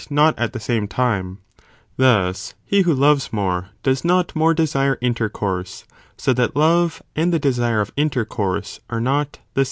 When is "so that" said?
6.17-6.55